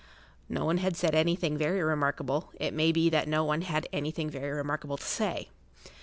No 0.49 0.65
one 0.65 0.79
had 0.79 0.97
said 0.97 1.13
anything 1.13 1.59
very[Pg 1.59 1.75
4] 1.81 1.85
remarkable; 1.85 2.49
it 2.59 2.73
may 2.73 2.91
be 2.91 3.07
that 3.11 3.27
no 3.27 3.43
one 3.43 3.61
had 3.61 3.87
anything 3.93 4.31
very 4.31 4.49
remarkable 4.51 4.97
to 4.97 5.03
say. 5.05 5.49